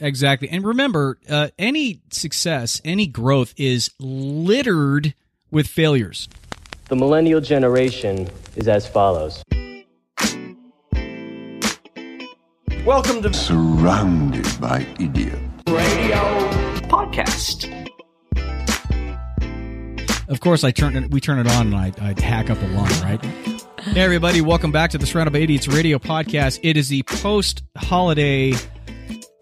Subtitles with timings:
[0.00, 0.48] Exactly.
[0.48, 5.14] And remember, uh, any success, any growth is littered
[5.50, 6.28] with failures.
[6.88, 9.42] The millennial generation is as follows.
[12.84, 15.38] Welcome to surrounded by idiots.
[15.68, 16.16] Radio
[16.88, 17.70] Podcast.
[20.28, 22.66] Of course, I turn it, we turn it on and I, I hack up a
[22.66, 23.24] line, right?
[23.80, 26.58] Hey, everybody, welcome back to the Surrounded by Idiots Radio Podcast.
[26.62, 28.52] It is the post holiday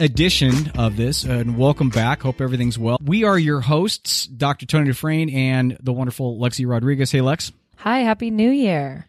[0.02, 2.22] edition of this, and welcome back.
[2.22, 2.98] Hope everything's well.
[3.04, 4.66] We are your hosts, Dr.
[4.66, 7.12] Tony Dufresne and the wonderful Lexi Rodriguez.
[7.12, 7.52] Hey, Lex.
[7.76, 9.06] Hi, Happy New Year.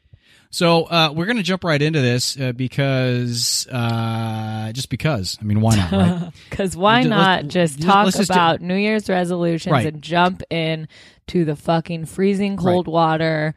[0.51, 5.35] So uh, we're going to jump right into this uh, because, uh, just because.
[5.41, 5.91] I mean, why not?
[5.91, 6.31] Right?
[6.49, 9.87] Because why Let's- not let's- just let's talk just do- about New Year's resolutions Right.
[9.87, 10.87] and jump in
[11.27, 13.55] to the fucking freezing cold water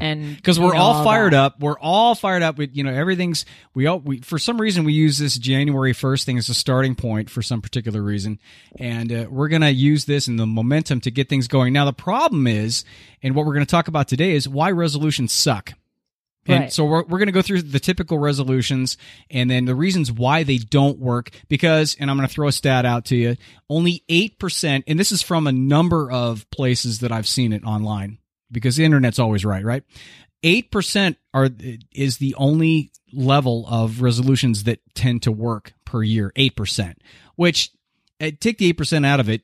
[0.00, 1.40] and because we're know, all fired that.
[1.40, 1.60] up.
[1.60, 2.58] We're all fired up.
[2.58, 6.26] With you know everything's we all we for some reason we use this January first
[6.26, 8.38] thing as a starting point for some particular reason,
[8.76, 11.72] and uh, we're gonna use this and the momentum to get things going.
[11.72, 12.84] Now the problem is,
[13.22, 15.72] and what we're gonna talk about today is why resolutions suck.
[16.46, 16.72] And Right.
[16.72, 18.96] so we're, we're going to go through the typical resolutions
[19.28, 22.52] and then the reasons why they don't work because, and I'm going to throw a
[22.52, 23.36] stat out to you,
[23.68, 28.16] only 8%, and this is from a number of places that I've seen it online
[28.50, 29.82] because the internet's always right, right?
[30.42, 31.50] 8% are,
[31.92, 36.94] is the only level of resolutions that tend to work per year, 8%,
[37.36, 37.70] which
[38.20, 39.42] uh, take the 8% out of it,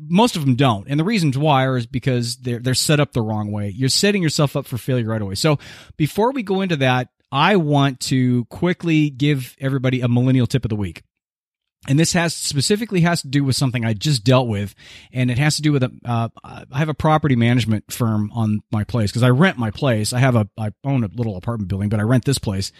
[0.00, 0.88] most of them don't.
[0.88, 3.68] And the reasons why are is because they're they're set up the wrong way.
[3.68, 5.34] You're setting yourself up for failure right away.
[5.34, 5.58] So
[5.96, 10.70] before we go into that, I want to quickly give everybody a millennial tip of
[10.70, 11.02] the week.
[11.88, 14.74] And this has specifically has to do with something I just dealt with,
[15.12, 15.92] and it has to do with a.
[16.04, 20.12] Uh, I have a property management firm on my place because I rent my place.
[20.12, 22.72] I have a I own a little apartment building, but I rent this place,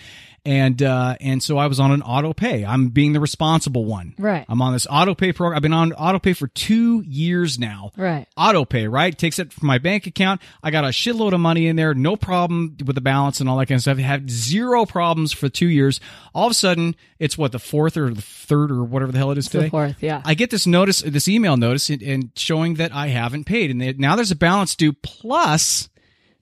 [0.46, 2.64] and uh, and so I was on an auto pay.
[2.64, 4.14] I'm being the responsible one.
[4.18, 4.46] Right.
[4.48, 5.56] I'm on this auto pay program.
[5.56, 7.90] I've been on auto pay for two years now.
[7.96, 8.26] Right.
[8.36, 9.16] Auto pay, right?
[9.16, 10.40] Takes it from my bank account.
[10.62, 13.56] I got a shitload of money in there, no problem with the balance and all
[13.58, 13.98] that kind of stuff.
[13.98, 16.00] Had zero problems for two years.
[16.32, 19.32] All of a sudden, it's what the fourth or the third or whatever the hell
[19.32, 19.70] it is The today.
[19.70, 20.22] fourth, yeah.
[20.24, 23.80] I get this notice, this email notice, and, and showing that I haven't paid, and
[23.80, 24.92] they, now there's a balance due.
[24.92, 25.88] Plus,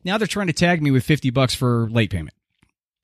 [0.04, 2.34] now they're trying to tag me with fifty bucks for late payment.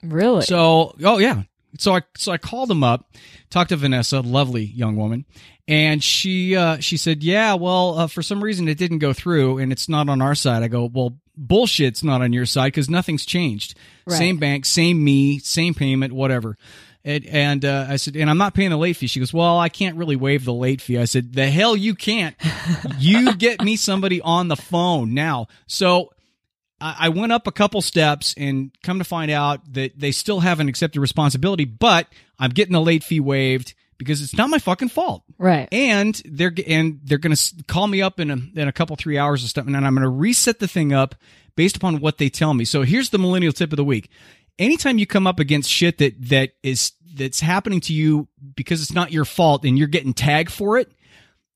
[0.02, 0.42] Really?
[0.42, 1.42] So, oh yeah.
[1.78, 3.14] So I so I called them up,
[3.48, 5.24] talked to Vanessa, lovely young woman,
[5.68, 9.58] and she uh, she said, "Yeah, well, uh, for some reason it didn't go through,
[9.58, 12.90] and it's not on our side." I go, "Well, bullshit's not on your side because
[12.90, 13.76] nothing's changed.
[14.04, 14.16] Right.
[14.16, 16.56] Same bank, same me, same payment, whatever."
[17.02, 19.58] And, and uh, I said, "And I'm not paying the late fee." She goes, "Well,
[19.60, 22.34] I can't really waive the late fee." I said, "The hell you can't.
[22.98, 26.10] you get me somebody on the phone now." So
[26.80, 30.68] I went up a couple steps and come to find out that they still haven't
[30.68, 32.06] accepted responsibility, but
[32.38, 35.22] I'm getting the late fee waived because it's not my fucking fault.
[35.36, 35.68] right.
[35.70, 39.18] And they're and they're going to call me up in a in a couple three
[39.18, 41.14] hours or something, and I'm going to reset the thing up
[41.54, 42.64] based upon what they tell me.
[42.64, 44.08] So here's the millennial tip of the week:
[44.58, 48.94] anytime you come up against shit that that is that's happening to you because it's
[48.94, 50.90] not your fault and you're getting tagged for it,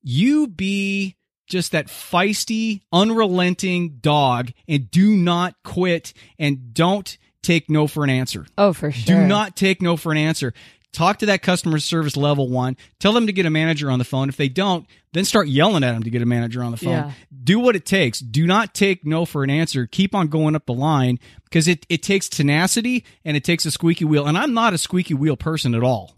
[0.03, 1.15] you be
[1.47, 8.09] just that feisty, unrelenting dog and do not quit and don't take no for an
[8.09, 8.45] answer.
[8.57, 9.15] oh, for sure.
[9.21, 10.53] Do not take no for an answer.
[10.91, 12.77] Talk to that customer service level one.
[12.99, 14.29] Tell them to get a manager on the phone.
[14.29, 16.91] If they don't, then start yelling at them to get a manager on the phone.
[16.93, 17.11] Yeah.
[17.43, 18.19] Do what it takes.
[18.21, 19.87] Do not take no for an answer.
[19.87, 23.71] Keep on going up the line because it, it takes tenacity and it takes a
[23.71, 24.25] squeaky wheel.
[24.25, 26.15] And I'm not a squeaky wheel person at all.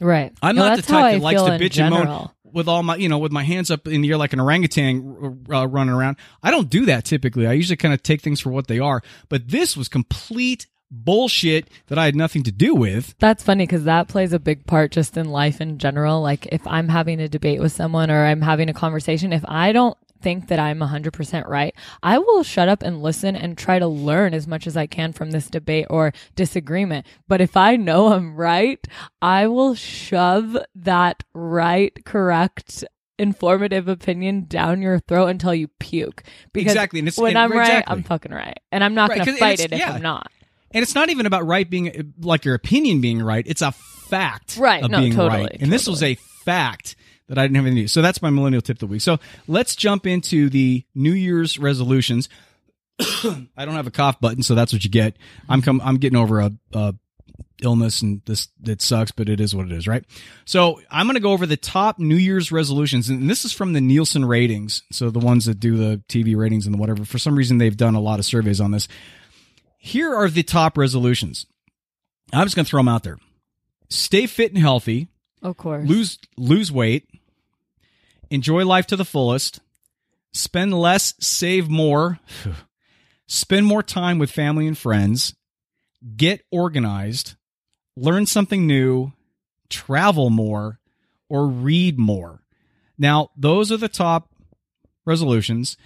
[0.00, 0.32] Right.
[0.40, 2.30] I'm No, not the type that likes to bitch and moan.
[2.54, 5.44] With all my, you know, with my hands up in the air like an orangutan
[5.52, 6.16] uh, running around.
[6.42, 7.46] I don't do that typically.
[7.46, 9.02] I usually kind of take things for what they are.
[9.28, 13.14] But this was complete bullshit that I had nothing to do with.
[13.18, 16.22] That's funny because that plays a big part just in life in general.
[16.22, 19.72] Like if I'm having a debate with someone or I'm having a conversation, if I
[19.72, 23.86] don't think that I'm 100% right, I will shut up and listen and try to
[23.86, 27.06] learn as much as I can from this debate or disagreement.
[27.28, 28.84] But if I know I'm right,
[29.22, 32.84] I will shove that right, correct,
[33.18, 36.22] informative opinion down your throat until you puke.
[36.52, 37.84] Because Exactly, and it's- when I'm right.
[37.86, 38.58] I'm fucking right.
[38.72, 39.92] And I'm not Right, going to fight it if yeah.
[39.92, 40.32] I'm not.
[40.72, 43.44] And it's not even about right being like your opinion being right.
[43.46, 45.56] It's a fact Right, of no, being totally, right.
[45.60, 46.14] And this was a
[46.44, 46.96] fact
[47.28, 47.88] that I didn't have anything to do.
[47.88, 49.00] So that's my millennial tip of the week.
[49.00, 52.28] So let's jump into the New Year's resolutions.
[53.00, 55.16] I don't have a cough button, so that's what you get.
[55.48, 56.94] I'm com- I'm getting over a, a
[57.62, 60.04] illness and this it sucks, but it is what it is, right?
[60.44, 63.72] So I'm going to go over the top New Year's resolutions, and this is from
[63.72, 64.82] the Nielsen ratings.
[64.92, 67.04] So the ones that do the TV ratings and the whatever.
[67.04, 68.88] For some reason, they've done a lot of surveys on this.
[69.78, 71.46] Here are the top resolutions.
[72.32, 73.18] I'm just going to throw them out there.
[73.90, 75.08] Stay fit and healthy.
[75.42, 75.86] Of course.
[75.86, 77.06] lose lose weight,
[78.30, 79.60] enjoy life to the fullest,
[80.32, 82.18] spend less, save more,
[83.26, 85.34] spend more time with family and friends,
[86.16, 87.36] get organized,
[87.96, 89.12] learn something new,
[89.68, 90.80] travel more,
[91.28, 92.42] or read more.
[92.98, 94.30] Now, those are the top
[95.04, 95.76] resolutions.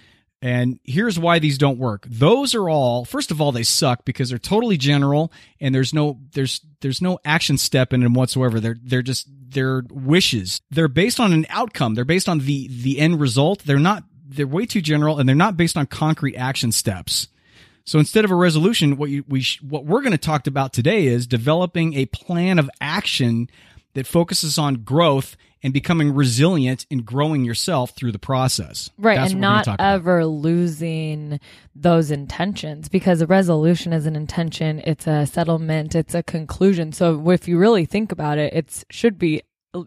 [0.41, 2.05] And here's why these don't work.
[2.09, 6.17] Those are all first of all they suck because they're totally general and there's no
[6.31, 8.59] there's there's no action step in them whatsoever.
[8.59, 10.61] They're they're just they're wishes.
[10.71, 11.95] They're based on an outcome.
[11.95, 13.63] They're based on the the end result.
[13.65, 17.27] They're not they're way too general and they're not based on concrete action steps.
[17.83, 20.73] So instead of a resolution, what you, we sh- what we're going to talk about
[20.73, 23.49] today is developing a plan of action
[23.93, 28.89] that focuses on growth and becoming resilient and growing yourself through the process.
[28.97, 29.93] Right, That's and what we're gonna not talk about.
[29.93, 31.39] ever losing
[31.75, 36.93] those intentions because a resolution is an intention, it's a settlement, it's a conclusion.
[36.93, 39.41] So if you really think about it, it should be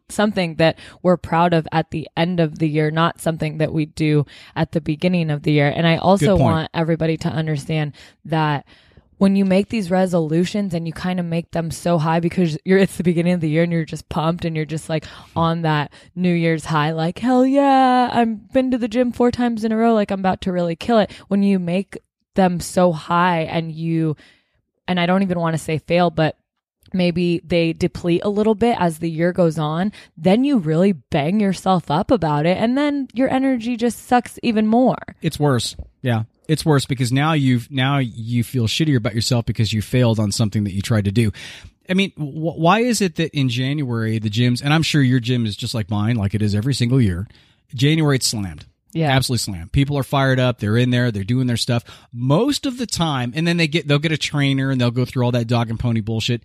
[0.09, 3.87] something that we're proud of at the end of the year, not something that we
[3.87, 5.73] do at the beginning of the year.
[5.75, 7.95] And I also want everybody to understand
[8.27, 8.65] that
[9.23, 12.79] when you make these resolutions and you kind of make them so high because you're
[12.79, 15.05] it's the beginning of the year and you're just pumped and you're just like
[15.37, 19.63] on that New Year's high, like hell yeah, I've been to the gym four times
[19.63, 21.13] in a row, like I'm about to really kill it.
[21.29, 21.99] When you make
[22.35, 24.17] them so high and you
[24.89, 26.37] and I don't even want to say fail, but
[26.93, 31.39] maybe they deplete a little bit as the year goes on, then you really bang
[31.39, 34.99] yourself up about it and then your energy just sucks even more.
[35.23, 35.77] It's worse.
[36.01, 36.25] Yeah.
[36.49, 40.33] It's worse because now you've now you feel shittier about yourself because you failed on
[40.33, 41.33] something that you tried to do.
[41.89, 45.21] I mean, wh- why is it that in January the gyms, and I'm sure your
[45.21, 47.27] gym is just like mine, like it is every single year.
[47.75, 48.67] January it's slammed.
[48.93, 49.11] Yeah.
[49.11, 49.73] Absolutely slammed.
[49.73, 50.59] People are fired up.
[50.59, 51.11] They're in there.
[51.11, 54.19] They're doing their stuff most of the time, and then they get they'll get a
[54.19, 56.43] trainer and they'll go through all that dog and pony bullshit.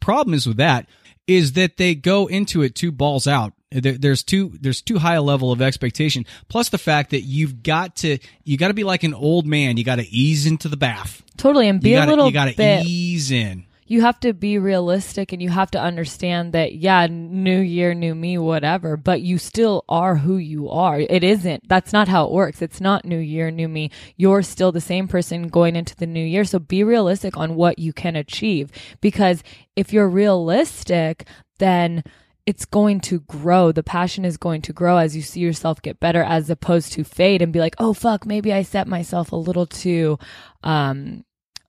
[0.00, 0.86] Problem is with that
[1.26, 3.52] is that they go into it two balls out.
[3.80, 6.24] There, there's too there's too high a level of expectation.
[6.48, 9.76] Plus the fact that you've got to you got to be like an old man.
[9.76, 11.22] You got to ease into the bath.
[11.36, 13.66] Totally and be a gotta, little you got to ease in.
[13.86, 18.14] you have to be realistic and you have to understand that yeah new year new
[18.14, 22.32] me whatever but you still are who you are it isn't that's not how it
[22.32, 26.06] works it's not new year new me you're still the same person going into the
[26.06, 28.70] new year so be realistic on what you can achieve
[29.00, 29.42] because
[29.76, 31.26] if you're realistic
[31.58, 32.02] then
[32.46, 33.72] it's going to grow.
[33.72, 37.04] The passion is going to grow as you see yourself get better as opposed to
[37.04, 40.18] fade and be like, oh, fuck, maybe I set myself a little too,
[40.62, 41.24] um,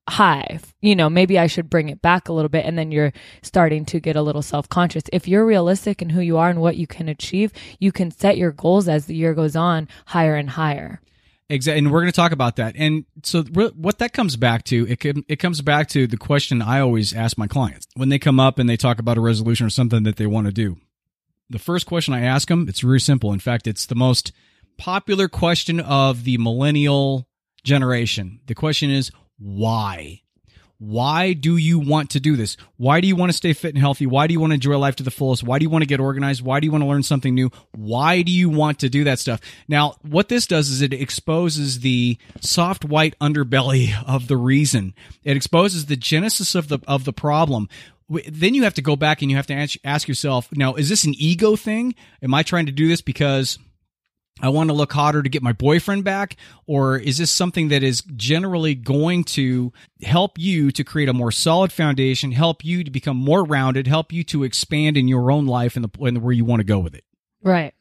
[0.07, 0.59] high.
[0.81, 2.65] You know, maybe I should bring it back a little bit.
[2.65, 5.03] And then you're starting to get a little self conscious.
[5.11, 8.37] If you're realistic in who you are and what you can achieve, you can set
[8.37, 11.01] your goals as the year goes on higher and higher.
[11.49, 12.75] Exactly, and we're going to talk about that.
[12.77, 16.81] And so, what that comes back to, it it comes back to the question I
[16.81, 19.69] always ask my clients when they come up and they talk about a resolution or
[19.69, 20.77] something that they want to do.
[21.49, 23.31] The first question I ask them, it's very simple.
[23.31, 24.33] In fact, it's the most
[24.77, 27.29] popular question of the millennial
[27.63, 28.41] generation.
[28.47, 30.23] The question is why?
[30.79, 32.55] Why do you want to do this?
[32.77, 34.05] Why do you want to stay fit and healthy?
[34.05, 35.43] Why do you want to enjoy life to the fullest?
[35.43, 36.43] Why do you want to get organized?
[36.43, 37.49] Why do you want to learn something new?
[37.71, 39.41] Why do you want to do that stuff?
[39.67, 44.93] Now, what this does is it exposes the soft white underbelly of the reason.
[45.23, 47.69] It exposes the genesis of the of the problem.
[48.09, 51.03] Then you have to go back and you have to ask, yourself, now, is this
[51.03, 51.93] an ego thing?
[52.21, 53.59] Am I trying to do this because
[54.41, 56.35] I want to look hotter to get my boyfriend back?
[56.65, 61.31] Or is this something that is generally going to help you to create a more
[61.31, 65.45] solid foundation, help you to become more rounded, help you to expand in your own
[65.45, 67.03] life and the, and where you want to go with it?
[67.41, 67.73] Right.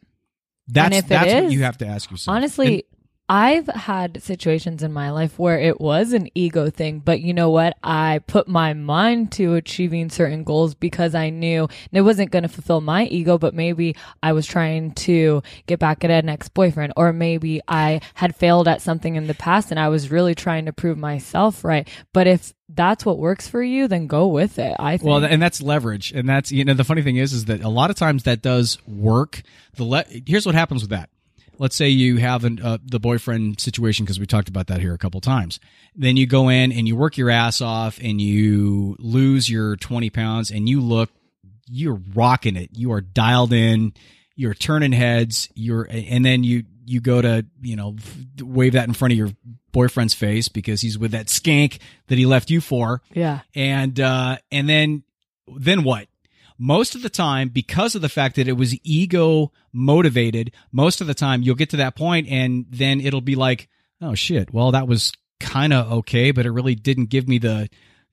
[0.68, 2.36] That's, that's what is, you have to ask yourself.
[2.36, 2.86] Honestly,
[3.28, 7.50] I've had situations in my life where it was an ego thing, but you know
[7.50, 7.76] what?
[7.82, 12.48] I put my mind to achieving certain goals because I knew it wasn't going to
[12.48, 16.92] fulfill my ego, but maybe I was trying to get back at an ex boyfriend,
[16.96, 20.66] or maybe I had failed at something in the past and I was really trying
[20.66, 21.88] to prove myself right.
[22.12, 24.76] But if that's what works for you, then go with it.
[24.78, 25.08] I think.
[25.08, 27.68] Well, and that's leverage, and that's you know the funny thing is is that a
[27.68, 29.42] lot of times that does work.
[29.76, 31.10] The le- here's what happens with that.
[31.58, 34.94] Let's say you have an, uh, the boyfriend situation because we talked about that here
[34.94, 35.58] a couple times.
[35.94, 40.10] Then you go in and you work your ass off and you lose your 20
[40.10, 41.10] pounds and you look,
[41.68, 42.70] you're rocking it.
[42.72, 43.94] You are dialed in.
[44.34, 45.48] You're turning heads.
[45.54, 47.96] You're, and then you, you go to, you know,
[48.40, 49.30] wave that in front of your
[49.72, 53.40] boyfriend's face because he's with that skank that he left you for yeah.
[53.54, 55.02] and uh and then
[55.58, 56.08] then what
[56.58, 61.06] most of the time because of the fact that it was ego motivated most of
[61.06, 63.68] the time you'll get to that point and then it'll be like
[64.00, 67.68] oh shit well that was kind of okay but it really didn't give me the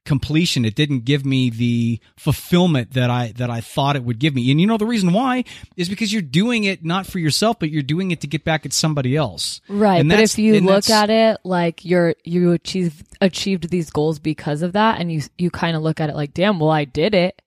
[0.06, 0.66] completion.
[0.66, 4.52] It didn't give me the fulfillment that I that I thought it would give me.
[4.52, 5.44] And you know the reason why
[5.76, 8.66] is because you're doing it not for yourself, but you're doing it to get back
[8.66, 9.62] at somebody else.
[9.70, 10.00] Right.
[10.00, 14.62] And but if you look at it like you're you achieved achieved these goals because
[14.62, 17.14] of that and you you kind of look at it like, damn, well I did
[17.14, 17.42] it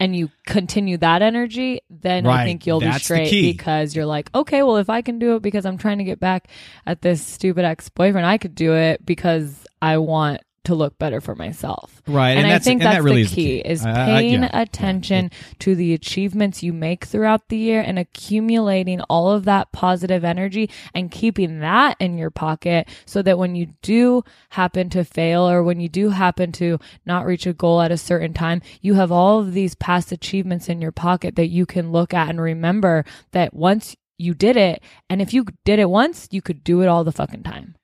[0.00, 4.30] and you continue that energy, then I think you'll That's be straight because you're like,
[4.34, 6.48] okay, well if I can do it because I'm trying to get back
[6.86, 11.34] at this stupid ex-boyfriend, I could do it because I want to look better for
[11.34, 12.00] myself.
[12.06, 13.68] Right, And, and I think and that that's really the is the key, key.
[13.68, 14.50] is I- I- paying yeah.
[14.60, 20.24] attention to the achievements you make throughout the year and accumulating all of that positive
[20.24, 25.48] energy and keeping that in your pocket so that when you do happen to fail
[25.48, 28.94] or when you do happen to not reach a goal at a certain time, you
[28.94, 32.40] have all of these past achievements in your pocket that you can look at and
[32.40, 36.82] remember that once you did it, and if you did it once, you could do
[36.82, 37.74] it all the fucking time.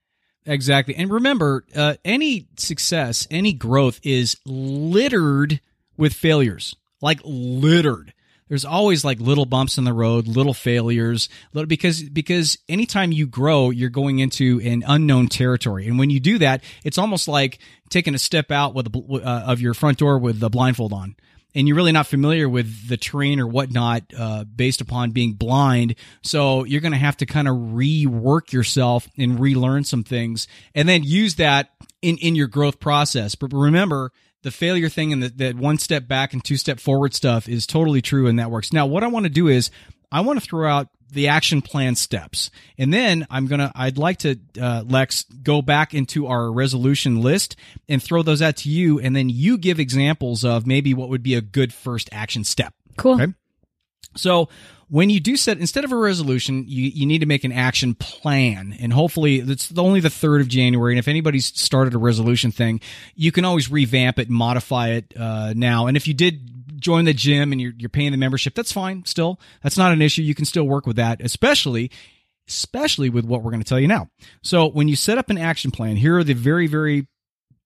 [0.47, 0.95] Exactly.
[0.95, 5.61] And remember, uh, any success, any growth is littered
[5.97, 6.77] with failures.
[7.03, 8.15] Like littered.
[8.49, 13.27] There's always like little bumps in the road, little failures, little because because anytime you
[13.27, 17.59] grow, you're going into an unknown territory, and when you do that, it's almost like
[17.91, 21.17] taking a step out with a, uh, of your front door with the blindfold on,
[21.57, 25.95] and you're really not familiar with the terrain or whatnot uh, based upon being blind.
[26.23, 30.89] So you're going to have to kind of rework yourself and relearn some things, and
[30.89, 31.71] then use that
[32.03, 33.35] in in your growth process.
[33.35, 37.49] But remember, the failure thing and that one step back and two step forward stuff
[37.49, 38.73] is totally true, and that works.
[38.73, 39.71] Now, what I want to do is
[40.13, 44.19] I want to throw out the action plan steps, and then I'm gonna I'd like
[44.19, 47.57] to uh, Lex go back into our resolution list
[47.89, 51.23] and throw those out to you, and then you give examples of maybe what would
[51.23, 52.75] be a good first action step.
[52.97, 53.21] Cool.
[53.21, 53.33] Okay.
[54.17, 54.49] So
[54.89, 57.95] when you do set instead of a resolution, you, you need to make an action
[57.95, 60.93] plan, and hopefully it's only the third of January.
[60.93, 62.81] And if anybody's started a resolution thing,
[63.15, 65.87] you can always revamp it, modify it uh, now.
[65.87, 69.05] And if you did join the gym and you're you're paying the membership, that's fine.
[69.05, 70.23] Still, that's not an issue.
[70.23, 71.91] You can still work with that, especially
[72.49, 74.09] especially with what we're going to tell you now.
[74.43, 77.09] So when you set up an action plan, here are the very very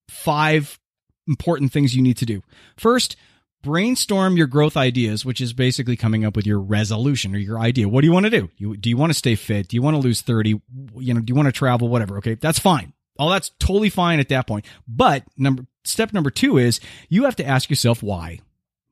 [0.08, 0.78] five
[1.26, 2.42] important things you need to do.
[2.76, 3.16] First,
[3.62, 7.88] brainstorm your growth ideas, which is basically coming up with your resolution or your idea.
[7.88, 8.50] What do you want to do?
[8.56, 9.68] You, do you want to stay fit?
[9.68, 10.60] Do you want to lose 30?
[10.96, 11.88] You know, do you want to travel?
[11.88, 12.18] Whatever.
[12.18, 12.34] Okay.
[12.34, 12.92] That's fine.
[13.18, 14.64] All that's totally fine at that point.
[14.88, 18.40] But number, step number two is you have to ask yourself why.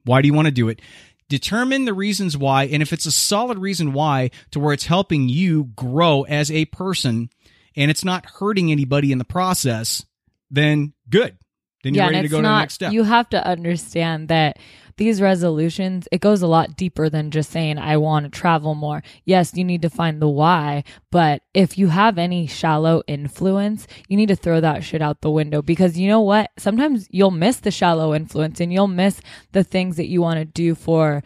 [0.08, 0.80] Why do you want to do it?
[1.28, 2.64] Determine the reasons why.
[2.64, 6.64] And if it's a solid reason why to where it's helping you grow as a
[6.66, 7.28] person
[7.76, 10.04] and it's not hurting anybody in the process,
[10.50, 11.36] then good.
[11.82, 12.92] Then you're and ready to it's go to not, the next step.
[12.92, 14.58] You have to understand that
[14.98, 19.02] these resolutions, it goes a lot deeper than just saying, I want to travel more.
[19.24, 20.82] Yes, you need to find the why,
[21.12, 25.30] but if you have any shallow influence, you need to throw that shit out the
[25.30, 26.50] window because you know what?
[26.58, 29.20] Sometimes you'll miss the shallow influence and you'll miss
[29.52, 31.22] the things that you want to do for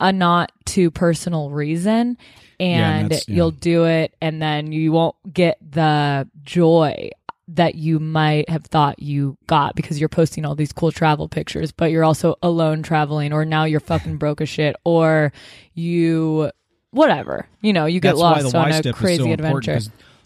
[0.00, 2.16] a not too personal reason.
[2.58, 3.18] and And yeah.
[3.26, 7.10] you'll do it and then you won't get the joy
[7.48, 11.72] that you might have thought you got because you're posting all these cool travel pictures,
[11.72, 15.32] but you're also alone traveling, or now you're fucking broke as shit, or
[15.74, 16.50] you
[16.90, 17.46] whatever.
[17.62, 19.80] You know, you get That's lost on a crazy so adventure.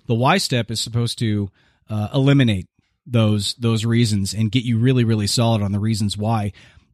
[0.07, 1.51] the Y step is supposed to
[1.89, 2.69] uh, eliminate
[3.07, 6.53] those those reasons and get you really really solid on the reasons why.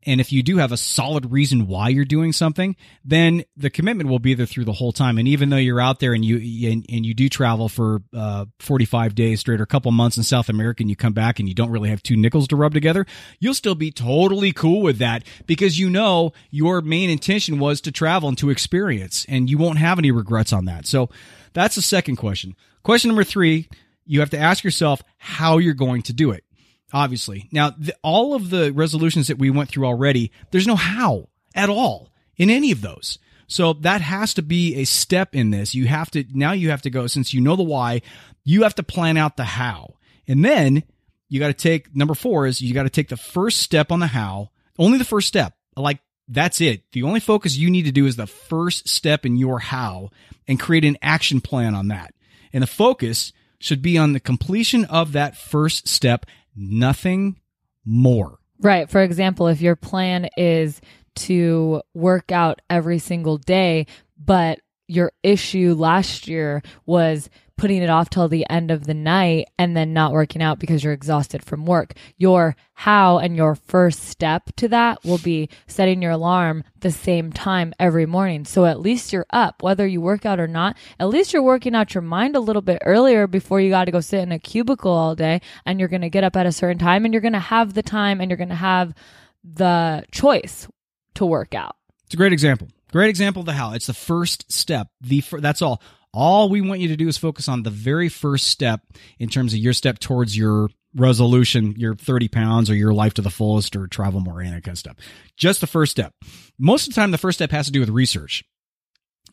[0.09, 4.09] And if you do have a solid reason why you're doing something, then the commitment
[4.09, 5.19] will be there through the whole time.
[5.19, 8.47] And even though you're out there and you and, and you do travel for uh,
[8.59, 11.47] 45 days straight or a couple months in South America, and you come back and
[11.47, 13.05] you don't really have two nickels to rub together,
[13.39, 17.93] you'll still be totally cool with that because you know your main intention was to
[17.93, 20.87] travel and to experience, and you won't have any regrets on that.
[20.87, 21.11] So
[21.53, 22.57] that's the second question.
[22.83, 23.69] Question number three:
[24.07, 26.45] you have to ask yourself how you're going to do it
[26.93, 27.49] obviously.
[27.53, 31.69] Now, the, all of the resolutions that we went through already, there's no how at
[31.69, 33.19] all in any of those.
[33.47, 35.75] So that has to be a step in this.
[35.75, 38.03] You have to, now you have to go, since you know the why,
[38.45, 39.95] you have to plan out the how.
[40.27, 40.83] And then
[41.29, 44.01] you got to take, number four is you got to take the first step on
[44.01, 45.55] the how, only the first step.
[45.77, 46.83] Like, that's it.
[46.93, 50.11] The only focus you need to do is the first step in your how
[50.47, 52.13] and create an action plan on that.
[52.53, 56.27] And the focus should be on the completion of that first step
[56.59, 57.41] nothing
[57.85, 58.39] more.
[58.61, 58.91] Right.
[58.91, 60.81] For example, if your plan is
[61.17, 63.87] to work out every single day,
[64.23, 69.49] but your issue last year was putting it off till the end of the night
[69.59, 71.93] and then not working out because you're exhausted from work.
[72.17, 77.33] Your how and your first step to that will be setting your alarm the same
[77.33, 78.45] time every morning.
[78.45, 80.77] So at least you're up, whether you work out or not.
[80.99, 83.91] At least you're working out your mind a little bit earlier before you got to
[83.91, 86.53] go sit in a cubicle all day and you're going to get up at a
[86.53, 88.95] certain time and you're going to have the time and you're going to have
[89.43, 90.69] the choice
[91.15, 91.75] to work out.
[92.05, 92.69] It's a great example.
[92.93, 93.73] Great example of the how.
[93.73, 94.89] It's the first step.
[95.01, 95.83] The fir- that's all.
[96.13, 98.81] All we want you to do is focus on the very first step
[99.19, 103.23] in terms of your step towards your resolution, your 30 pounds or your life to
[103.23, 104.97] the fullest or travel more and that kind of stuff.
[105.37, 106.15] Just the first step.
[106.59, 108.45] Most of the time, the first step has to do with research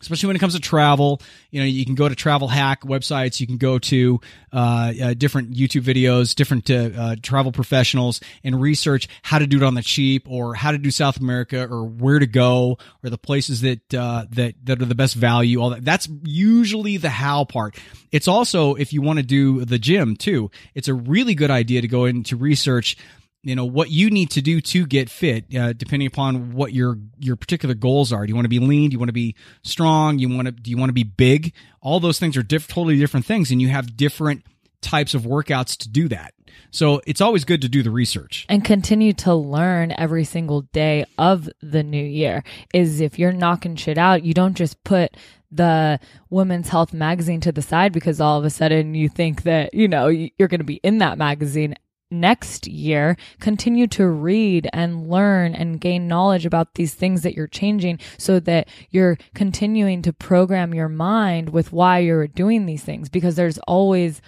[0.01, 1.21] especially when it comes to travel.
[1.51, 3.39] You know, you can go to travel hack websites.
[3.39, 4.19] You can go to
[4.53, 9.57] uh, uh, different YouTube videos, different uh, uh, travel professionals, and research how to do
[9.57, 13.09] it on the cheap, or how to do South America, or where to go, or
[13.09, 15.61] the places that uh, that that are the best value.
[15.61, 15.83] All that.
[15.83, 17.77] That's usually the how part.
[18.11, 20.51] It's also if you want to do the gym too.
[20.73, 22.97] It's a really good idea to go into research
[23.45, 26.97] you know what you need to do to get fit uh, depending upon what your
[27.19, 28.25] your particular goals are.
[28.25, 28.89] Do you want to be lean?
[28.89, 30.17] Do you want to be strong?
[30.17, 31.53] You want to do you want to be big?
[31.79, 34.43] All those things are diff- totally different things and you have different
[34.81, 36.33] types of workouts to do that.
[36.71, 38.45] So it's always good to do the research.
[38.49, 43.75] And continue to learn every single day of the new year is if you're knocking
[43.75, 45.15] shit out you don't just put
[45.51, 45.99] the
[46.29, 49.87] women's health magazine to the side because all of a sudden you think that you
[49.87, 51.75] know you're going to be in that magazine
[52.11, 57.47] next year continue to read and learn and gain knowledge about these things that you're
[57.47, 63.09] changing so that you're continuing to program your mind with why you're doing these things
[63.09, 64.21] because there's always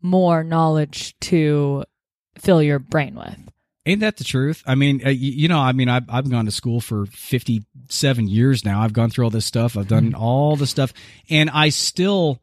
[0.00, 1.84] more knowledge to
[2.38, 3.38] fill your brain with
[3.86, 4.62] Ain't that the truth?
[4.66, 8.28] I mean, uh, you, you, know, I mean, I've, I've gone to school for 57
[8.28, 8.80] years now.
[8.80, 9.76] I've gone through all this stuff.
[9.76, 10.94] I've done all this stuff.
[11.28, 12.40] And I still,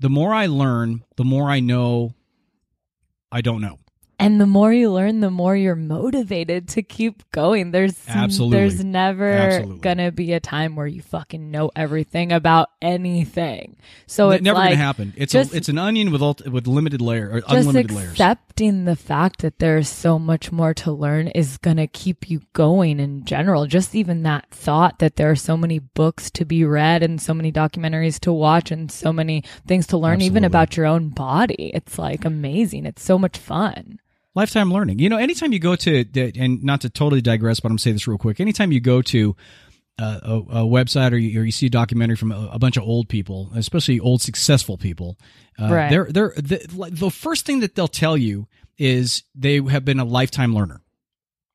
[0.00, 2.14] the more I learn, the more I know
[3.30, 3.78] I don't know
[4.18, 7.70] and the more you learn the more you're motivated to keep going.
[7.70, 8.58] There's Absolutely.
[8.58, 9.78] there's never Absolutely.
[9.80, 13.76] gonna be a time where you fucking know everything about anything.
[14.06, 15.12] So it's never like gonna happen.
[15.16, 18.12] It's just, a, it's an onion with ult- with limited layer or unlimited layers.
[18.12, 22.98] accepting the fact that there's so much more to learn is gonna keep you going
[23.00, 23.66] in general.
[23.66, 27.34] Just even that thought that there are so many books to be read and so
[27.34, 31.70] many documentaries to watch and so many things to learn even about your own body.
[31.74, 32.86] It's like amazing.
[32.86, 33.98] It's so much fun
[34.36, 35.00] lifetime learning.
[35.00, 36.04] You know, anytime you go to,
[36.38, 38.38] and not to totally digress, but I'm gonna say this real quick.
[38.38, 39.34] Anytime you go to
[39.98, 42.76] uh, a, a, website or you, or you, see a documentary from a, a, bunch
[42.76, 45.16] of old people, especially old successful people,
[45.58, 45.90] uh, right.
[45.90, 48.46] they're they're the, the first thing that they'll tell you
[48.76, 50.82] is they have been a lifetime learner.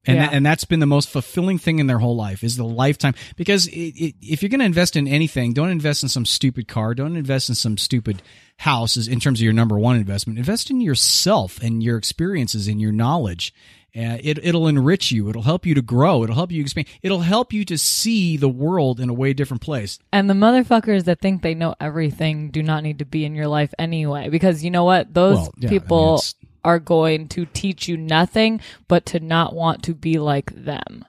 [0.08, 0.26] And, Yeah.
[0.26, 3.14] that, and that's been the most fulfilling thing in their whole life is the lifetime.
[3.36, 6.68] Because it, it, if you're going to invest in anything don't invest in some stupid
[6.68, 6.96] car.
[6.96, 8.22] Don't invest in some stupid
[8.58, 10.40] house in terms of your number one investment.
[10.40, 13.54] Invest in yourself and your experiences and your knowledge.
[13.94, 15.30] Uh, it, it'll enrich you.
[15.30, 16.24] It'll help you to grow.
[16.24, 16.88] It'll help you expand.
[17.04, 20.00] It'll help you to see the world in a way different place.
[20.14, 23.48] And the motherfuckers that think they know everything do not need to be in your
[23.48, 24.30] life anyway.
[24.30, 25.14] Because you know what?
[25.14, 26.24] Those Well, yeah, I mean, people
[26.64, 31.06] are going to teach you nothing but to not want to be like them.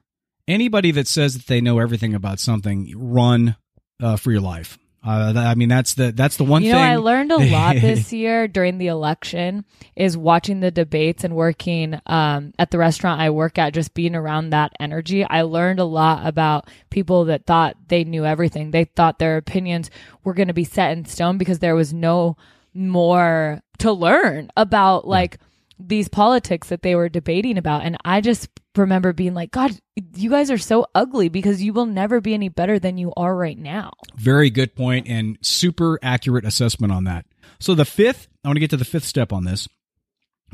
[0.49, 3.57] anybody that says that they know everything about something run
[4.03, 6.87] uh, for your life uh, I mean that's the that's the one You thing know,
[6.87, 9.65] I learned a lot this year during the election
[9.97, 14.15] is watching the debates and working um, at the restaurant I work at, just being
[14.15, 15.25] around that energy.
[15.25, 18.71] I learned a lot about people that thought they knew everything.
[18.71, 19.91] They thought their opinions
[20.23, 22.37] were going to be set in stone because there was no
[22.73, 25.39] more to learn about like
[25.79, 27.83] these politics that they were debating about.
[27.83, 29.73] And I just remember being like, God,
[30.15, 33.35] you guys are so ugly because you will never be any better than you are
[33.35, 33.93] right now.
[34.17, 37.27] Very good point and super accurate assessment on that.
[37.59, 39.69] So the fifth, I want to get to the fifth step on this.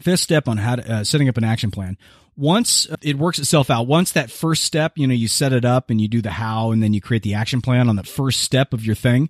[0.00, 1.98] Fifth step on how to, uh, setting up an action plan.
[2.36, 5.90] Once it works itself out, once that first step, you know, you set it up
[5.90, 8.40] and you do the how and then you create the action plan on the first
[8.40, 9.28] step of your thing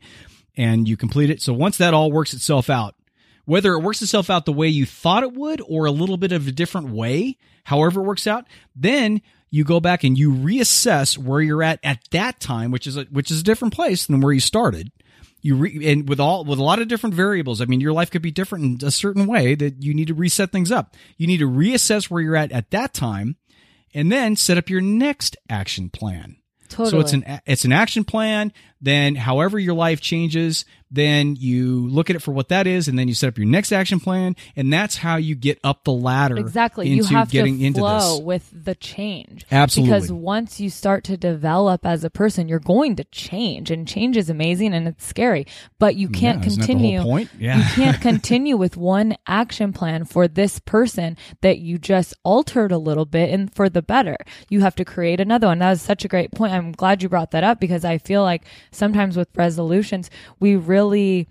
[0.57, 1.41] and you complete it.
[1.41, 2.95] So once that all works itself out,
[3.49, 6.33] whether it works itself out the way you thought it would or a little bit
[6.33, 8.45] of a different way, however it works out,
[8.77, 12.99] then you go back and you reassess where you're at at that time, which is
[12.99, 14.93] a, which is a different place than where you started.
[15.41, 17.63] You re, and with all with a lot of different variables.
[17.63, 20.15] I mean, your life could be different in a certain way that you need to
[20.15, 20.95] reset things up.
[21.17, 23.37] You need to reassess where you're at at that time,
[23.95, 26.37] and then set up your next action plan.
[26.69, 26.91] Totally.
[26.91, 32.09] So it's an it's an action plan then however your life changes, then you look
[32.09, 34.35] at it for what that is, and then you set up your next action plan,
[34.57, 36.39] and that's how you get up the ladder.
[36.39, 36.89] Exactly.
[36.89, 38.25] You have getting to into flow this.
[38.25, 39.45] with the change.
[39.51, 39.95] Absolutely.
[39.95, 44.17] Because once you start to develop as a person, you're going to change and change
[44.17, 45.47] is amazing and it's scary,
[45.79, 47.03] but you can't Yeah, isn't that the whole continue.
[47.03, 47.31] point?
[47.39, 47.59] Yeah.
[47.59, 52.79] You can't continue with one action plan for this person that you just altered a
[52.79, 54.17] little bit and for the better.
[54.49, 55.59] You have to create another one.
[55.59, 56.55] That was such a great point.
[56.55, 61.29] I'm glad you brought that up because I feel like sometimes with resolutions, we really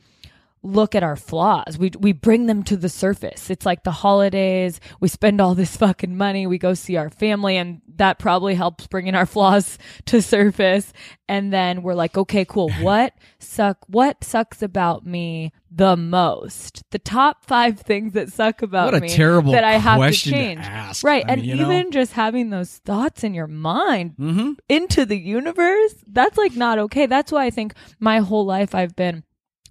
[0.67, 1.77] look at our flaws.
[1.77, 3.49] We we bring them to the surface.
[3.49, 4.79] It's like the holidays.
[4.99, 6.45] We spend all this fucking money.
[6.47, 10.93] We go see our family, and that probably helps bringing our flaws to surface.
[11.29, 12.69] And then we're like, okay, cool.
[12.81, 13.79] What suck?
[13.87, 16.83] What sucks about me the most?
[16.91, 20.11] The top five things that suck about What a me terrible that I have to
[20.11, 20.61] to change.
[20.61, 21.03] ask.
[21.03, 21.69] Right, I and mean, you know?
[21.71, 24.53] even just having those thoughts in your mind Mm-hmm.
[24.69, 27.05] into the universe, that's like not okay.
[27.07, 29.23] That's why I think my whole life I've been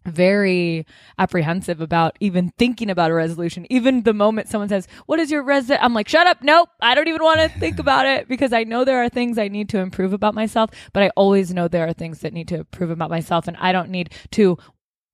[0.07, 0.87] very
[1.19, 3.67] apprehensive about even thinking about a resolution.
[3.71, 6.43] Even the moment someone says, "What is your res?" I'm like, "Shut up!
[6.43, 9.39] Nope, I don't even want to think about it because I know there are things
[9.39, 12.49] I need to improve about myself, but I always know there are things that need
[12.49, 14.59] to improve about myself, and I don't need to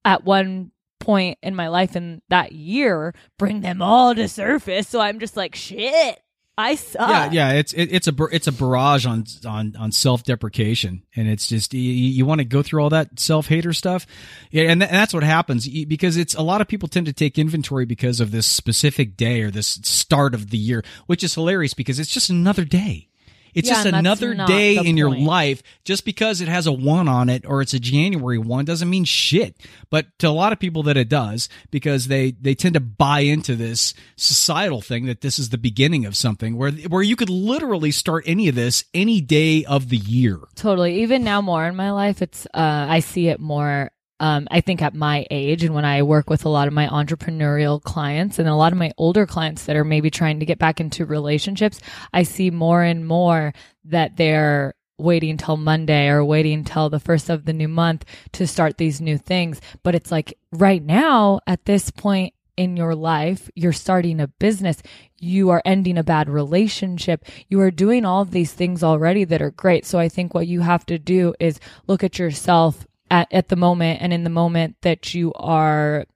[0.04, 4.88] at one point in my life in that year bring them all to surface.
[4.88, 6.21] So I'm just like, shit,
[6.58, 7.08] I suck.
[7.08, 11.26] yeah, yeah, it's it, it's a it's a barrage on on on self deprecation, and
[11.26, 14.06] it's just you, you want to go through all that self hater stuff,
[14.50, 17.12] yeah, and, th- and that's what happens because it's a lot of people tend to
[17.12, 21.34] take inventory because of this specific day or this start of the year, which is
[21.34, 23.08] hilarious because it's just another day.
[23.54, 25.62] It's Yeah, just another day in your life.
[25.84, 29.04] Just because it has a one on it or it's a January one doesn't mean
[29.04, 29.56] shit.
[29.90, 33.20] But to a lot of people that it does because they they tend to buy
[33.20, 37.30] into this societal thing that this is the beginning of something where where you could
[37.30, 40.40] literally start any of this any day of the year.
[40.54, 41.02] Totally.
[41.02, 43.90] Even now, more in my life, it's uh, I see it more.
[44.22, 46.86] Um, I think at my age, and when I work with a lot of my
[46.86, 50.60] entrepreneurial clients and a lot of my older clients that are maybe trying to get
[50.60, 51.80] back into relationships,
[52.12, 53.52] I see more and more
[53.86, 58.04] that they're waiting till Monday or waiting till the first of the new month
[58.34, 59.60] to start these new things.
[59.82, 64.84] But it's like right now, at this point in your life, you're starting a business,
[65.18, 69.42] you are ending a bad relationship, you are doing all of these things already that
[69.42, 69.84] are great.
[69.84, 71.58] So I think what you have to do is
[71.88, 76.06] look at yourself at, at the moment and in the moment that you are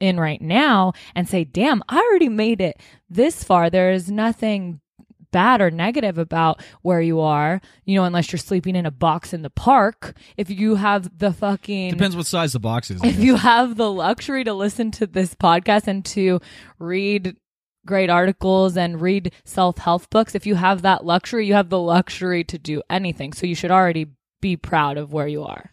[0.00, 3.68] in right now and say, damn, I already made it this far.
[3.68, 4.80] There is nothing
[5.32, 9.34] bad or negative about where you are, you know, unless you're sleeping in a box
[9.34, 10.16] in the park.
[10.38, 13.04] If you have the fucking Depends what size the box is.
[13.04, 16.40] If you have the luxury to listen to this podcast and to
[16.78, 17.36] read
[17.86, 22.42] great articles and read self-help books, if you have that luxury, you have the luxury
[22.44, 23.34] to do anything.
[23.34, 24.06] So you should already
[24.40, 25.72] be proud of where you are.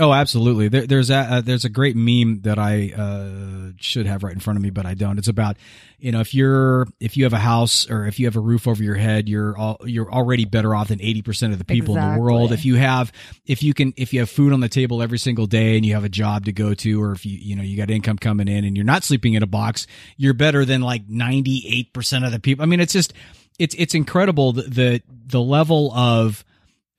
[0.00, 0.68] Oh, absolutely.
[0.68, 4.38] There, there's a uh, there's a great meme that I uh, should have right in
[4.38, 5.18] front of me, but I don't.
[5.18, 5.56] It's about
[5.98, 8.68] you know if you're if you have a house or if you have a roof
[8.68, 11.96] over your head, you're all, you're already better off than eighty percent of the people
[11.96, 12.52] in the world.
[12.52, 13.12] If you have
[13.44, 15.94] if you can if you have food on the table every single day and you
[15.94, 18.46] have a job to go to, or if you you know you got income coming
[18.46, 22.24] in and you're not sleeping in a box, you're better than like ninety eight percent
[22.24, 22.62] of the people.
[22.62, 23.14] I mean, it's just
[23.58, 26.44] it's it's incredible the the, the level of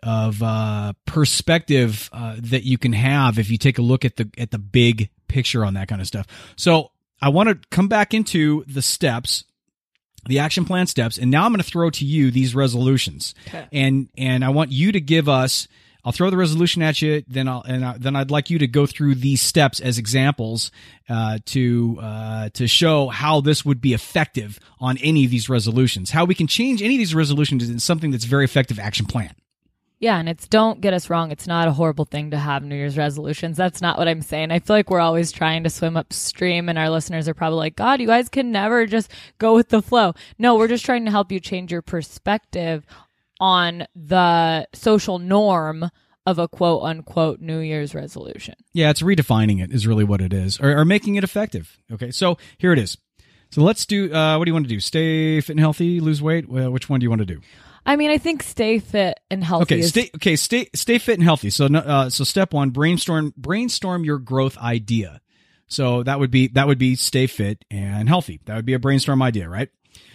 [0.04, 4.30] of uh, perspective uh, that you can have if you take a look at the
[4.38, 6.26] at the big picture on that kind of stuff.
[6.56, 9.44] So I want to come back into the steps,
[10.26, 13.36] the action plan steps, and now I'm going to throw to you these resolutions,
[13.72, 15.68] and and I want you to give us.
[16.06, 18.68] I'll throw the resolution at you, then I'll and I, then I'd like you to
[18.68, 20.72] go through these steps as examples
[21.10, 26.12] uh, to uh, to show how this would be effective on any of these resolutions.
[26.12, 29.36] How we can change any of these resolutions into something that's very effective action plan.
[30.00, 32.76] Yeah, and it's don't get us wrong, it's not a horrible thing to have New
[32.76, 33.58] Year's resolutions.
[33.58, 34.50] That's not what I'm saying.
[34.50, 37.76] I feel like we're always trying to swim upstream and our listeners are probably like,
[37.76, 41.12] "God, you guys can never just go with the flow." No, we're just trying to
[41.12, 42.86] help you change your perspective
[43.42, 45.90] on the social norm
[46.26, 48.56] of a quote unquote New Year's resolution.
[48.72, 51.78] Yeah, it's redefining it is really what it is, or, or making it effective.
[51.92, 52.98] Okay, so here it is.
[53.52, 54.14] So let's do.
[54.14, 54.80] Uh, what do you want to do?
[54.80, 56.48] Stay fit and healthy, lose weight.
[56.48, 57.42] Well, which one do you want to do?
[57.86, 60.10] I mean, I think stay fit and healthy Okay, is stay.
[60.16, 60.70] Okay, stay.
[60.76, 61.50] Stay fit and healthy.
[61.50, 63.34] So, uh, so step one: brainstorm.
[63.38, 65.22] Brainstorm your growth idea.
[65.68, 68.42] So that would be that would be stay fit and healthy.
[68.46, 69.70] That would be a brainstorm idea, right?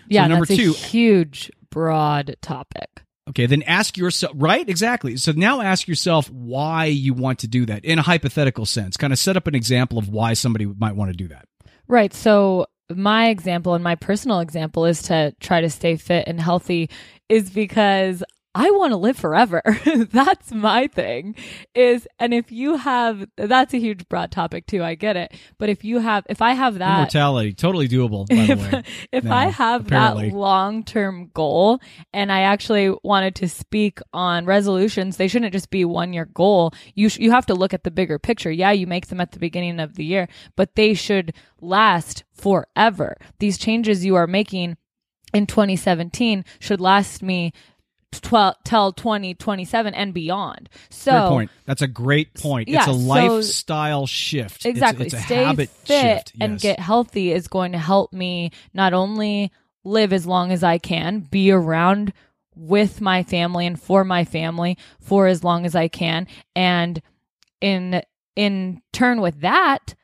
[0.09, 0.71] yeah, so number that's two.
[0.71, 3.03] a huge broad topic.
[3.31, 4.69] Okay, then ask yourself, right?
[4.69, 5.17] Exactly.
[5.17, 8.97] So now ask yourself why you want to do that in a hypothetical sense.
[8.99, 11.49] Kind of set up an example of why somebody might want to do that.
[11.89, 12.13] Right.
[12.13, 16.91] So my example and my personal example is to try to stay fit and healthy
[17.29, 18.23] is because
[18.57, 19.63] I want to live forever.
[20.13, 21.35] that's my thing
[21.75, 24.83] is, and if you have, that's a huge broad topic too.
[24.83, 25.35] I get it.
[25.59, 28.29] But if you have, if I have that, Immortality, totally doable.
[28.29, 28.83] By the if, way,
[29.13, 30.31] if now, I have apparently.
[30.31, 31.81] that long term goal
[32.13, 36.73] and I actually wanted to speak on resolutions, they shouldn't just be one year goal.
[36.95, 38.53] You sh- you have to look at the bigger picture.
[38.53, 43.17] Yeah, you make them at the beginning of the year, but they should last forever.
[43.41, 44.77] These changes you are making
[45.35, 47.53] in 2017 should last me
[48.13, 50.69] 12 till 2027 and beyond.
[50.89, 51.51] So Great point.
[51.67, 52.69] That's a great point.
[52.69, 54.65] Yeah, it's a so- lifestyle shift.
[54.65, 55.07] It's- Exactly.
[55.07, 56.33] It's, a Stay habit fit shift.
[56.41, 56.63] and yes.
[56.63, 59.51] get healthy is going to help me not only
[59.83, 62.13] live as long as I can, be around
[62.57, 67.03] with my family and for my family for as long as I can, and
[67.61, 68.01] in
[68.37, 69.95] in turn with that,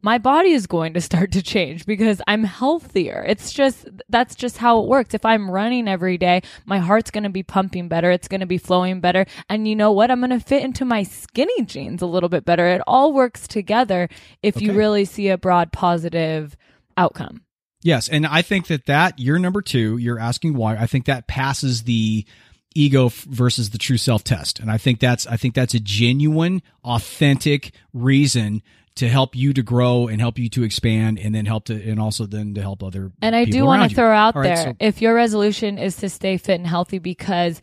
[0.00, 3.24] my body is going to start to change because I'm healthier.
[3.26, 5.14] It's just that's just how it works.
[5.14, 8.46] If I'm running every day, my heart's going to be pumping better, it's going to
[8.46, 10.10] be flowing better, and you know what?
[10.10, 12.66] I'm going to fit into my skinny jeans a little bit better.
[12.68, 14.08] It all works together
[14.42, 16.56] if you really see a broad positive
[16.96, 17.42] outcome.
[17.82, 19.98] Yes, and I think that that you're number two.
[19.98, 20.76] You're asking why.
[20.76, 22.24] I think that passes the
[22.74, 26.62] ego versus the true self test, and I think that's I think that's a genuine,
[26.84, 28.62] authentic reason
[28.98, 32.00] to help you to grow and help you to expand, and then help to and
[32.00, 33.04] also then to help other.
[33.04, 33.18] People.
[33.22, 35.96] And I do want to throw out All right, there so- if your resolution is
[35.96, 37.62] to stay fit and healthy because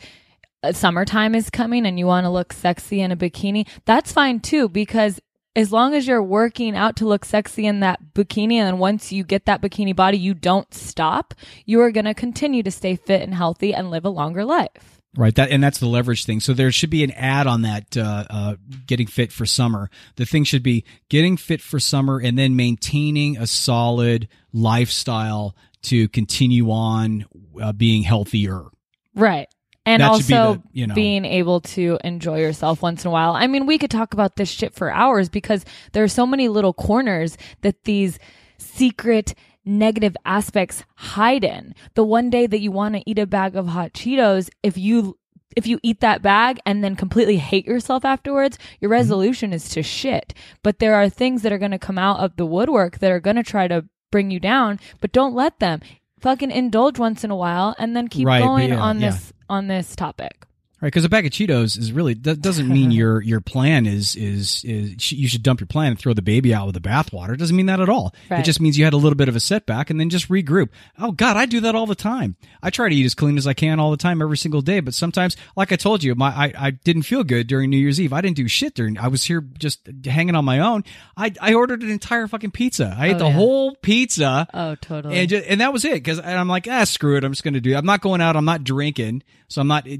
[0.63, 4.39] uh, summertime is coming and you want to look sexy in a bikini, that's fine
[4.39, 5.19] too because
[5.57, 9.23] as long as you're working out to look sexy in that bikini and once you
[9.23, 11.33] get that bikini body, you don't stop,
[11.65, 14.94] you are going to continue to stay fit and healthy and live a longer life.
[15.17, 15.33] Right.
[15.35, 16.39] That and that's the leverage thing.
[16.39, 19.89] So there should be an ad on that uh, uh, getting fit for summer.
[20.17, 26.07] The thing should be getting fit for summer and then maintaining a solid lifestyle to
[26.09, 27.25] continue on
[27.61, 28.65] uh, being healthier.
[29.13, 29.47] Right.
[29.85, 33.09] And That should be also the, you know- being able to enjoy yourself once in
[33.09, 33.33] a while.
[33.33, 36.47] I mean, we could talk about this shit for hours because there are so many
[36.49, 38.17] little corners that these
[38.57, 41.73] secret negative aspects hide in.
[41.95, 45.17] The one day that you want to eat a bag of hot Cheetos, if you
[45.55, 48.99] if you eat that bag and then completely hate yourself afterwards, your Mm-hmm.
[48.99, 50.33] resolution is to shit.
[50.63, 53.21] But there are things that are going to come out of the woodwork that are
[53.21, 55.81] going to try to bring you down, but don't let them.
[56.19, 59.11] Fucking indulge once in a while and then keep Right, going yeah, on yeah.
[59.11, 60.45] this on this topic.
[60.85, 64.15] Right, because a bag of Cheetos is really that doesn't mean your your plan is
[64.15, 67.33] is is you should dump your plan and throw the baby out with the bathwater.
[67.33, 68.13] It doesn't mean that at all.
[68.29, 70.69] It just means you had a little bit of a setback and then just regroup.
[70.99, 72.35] Oh God, I do that all the time.
[72.61, 74.79] I try to eat as clean as I can all the time, every single day.
[74.79, 77.99] But sometimes, like I told you, my I, I didn't feel good during New Year's
[77.99, 78.13] Eve.
[78.13, 78.99] I didn't do shit during.
[78.99, 80.83] I was here just hanging on my own.
[81.17, 82.95] I I ordered an entire fucking pizza.
[82.95, 83.31] I ate Oh, the yeah.
[83.31, 84.47] whole pizza.
[84.53, 85.17] Oh, totally.
[85.17, 87.23] And, ju- and that was it because I'm like, ah, screw it.
[87.23, 87.71] I'm just going to do.
[87.71, 87.75] It.
[87.77, 88.35] I'm not going out.
[88.35, 89.99] I'm not drinking, so I'm not i-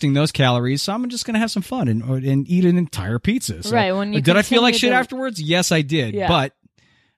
[0.00, 0.82] those calories.
[0.82, 3.62] So I'm just going to have some fun and and eat an entire pizza.
[3.62, 5.40] So, Right, when you did I feel like shit to- afterwards?
[5.40, 6.14] Yes, I did.
[6.14, 6.28] Yeah.
[6.28, 6.52] But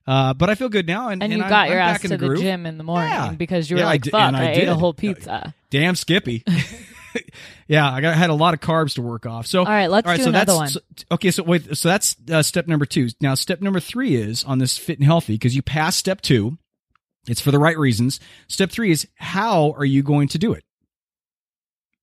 [0.06, 2.04] uh, but I feel good now, and and you I'm- got your I'm ass back
[2.04, 3.32] in to the, the, gym in the morning Yeah.
[3.32, 6.42] because you were Yeah, like, did- "Fuck, I, I ate a whole pizza." Damn, Skippy.
[7.68, 9.46] yeah, I got had a lot of carbs to work off.
[9.46, 10.68] So All right, let's do so another that's, one.
[10.68, 10.80] so-
[11.12, 13.08] okay, so wait, so that's uh, step number two.
[13.20, 16.56] Now, step number three is on this fit and healthy because you passed step two.
[17.28, 18.18] It's for the right reasons.
[18.48, 20.64] Step three is how are you going to do it?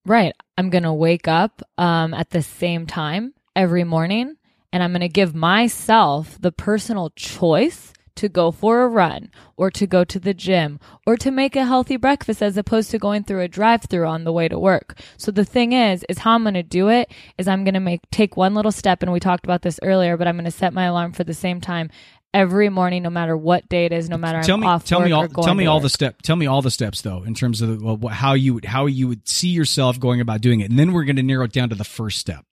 [0.06, 0.34] Right.
[0.58, 4.38] I'm going to wake up um, at the same time every morning
[4.74, 9.70] and I'm going to give myself the personal choice to go for a run or
[9.72, 13.24] to go to the gym or to make a healthy breakfast as opposed to going
[13.24, 15.00] through a drive through on the way to work.
[15.18, 17.80] So the thing is, is how I'm going to do it is I'm going to
[17.80, 19.04] make, take one little step.
[19.04, 21.34] And we talked about this earlier, but I'm going to set my alarm for the
[21.34, 21.92] same time
[22.38, 25.02] every morning, no matter what day it is, no matter tell I'm me, off tell
[25.02, 25.84] me all, tell me to all work.
[25.84, 28.54] the step, tell me all the steps though, in terms of uh, well, how you
[28.54, 31.24] would, how you would see yourself going about doing it, and then we're going to
[31.24, 32.46] narrow it down to the first step.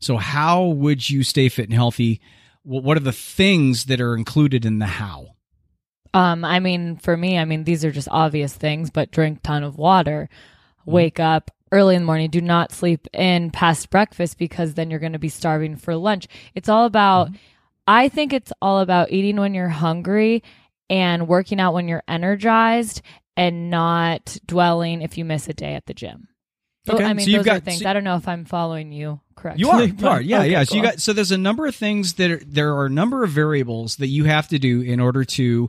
[0.00, 2.20] So, how would you stay fit and healthy?
[2.62, 5.28] What are the things that are included in the how?
[6.12, 9.62] Um, I mean, for me, I mean, these are just obvious things, but drink ton
[9.62, 10.28] of water,
[10.80, 10.90] mm-hmm.
[10.90, 15.00] wake up early in the morning, do not sleep in past breakfast because then you're
[15.00, 16.26] going to be starving for lunch.
[16.54, 17.36] It's all about, mm-hmm.
[17.86, 20.42] I think it's all about eating when you're hungry
[20.90, 23.02] and working out when you're energized
[23.36, 26.28] and not dwelling if you miss a day at the gym.
[26.88, 27.82] Okay, I mean, so you've those are things.
[27.82, 29.60] so- I don't know if I'm following you correctly.
[29.64, 30.64] You are, you are, yeah, okay, yeah.
[30.64, 33.24] So you got so there's a number of things that are, there are a number
[33.24, 35.68] of variables that you have to do in order to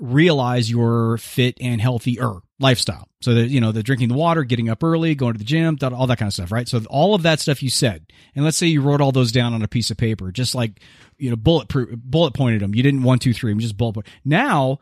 [0.00, 3.08] realize your fit and healthier lifestyle.
[3.22, 5.78] So that you know the drinking the water, getting up early, going to the gym,
[5.82, 6.68] all that kind of stuff, right?
[6.68, 9.54] So all of that stuff you said, and let's say you wrote all those down
[9.54, 10.80] on a piece of paper, just like
[11.18, 12.74] you know bullet bullet pointed them.
[12.74, 14.06] You didn't one two three, them just bullet point.
[14.24, 14.78] Now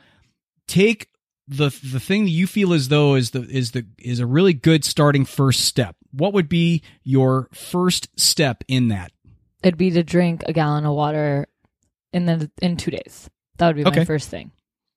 [0.67, 1.09] take
[1.49, 4.53] the the thing that you feel as though is the is the is a really
[4.55, 5.97] good starting first step?
[6.13, 9.13] What would be your first step in that?
[9.63, 11.47] It'd be to drink a gallon of water
[12.13, 13.29] in the in two days.
[13.59, 14.01] That would be Okay.
[14.01, 14.51] my first thing.